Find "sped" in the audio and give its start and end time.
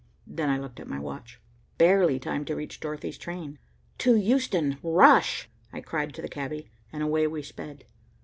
7.43-7.83